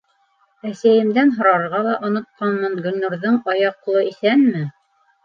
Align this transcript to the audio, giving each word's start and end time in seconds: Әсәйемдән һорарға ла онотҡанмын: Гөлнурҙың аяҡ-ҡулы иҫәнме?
Әсәйемдән 0.69 1.33
һорарға 1.35 1.81
ла 1.87 1.93
онотҡанмын: 2.07 2.79
Гөлнурҙың 2.87 3.37
аяҡ-ҡулы 3.55 4.03
иҫәнме? 4.13 4.65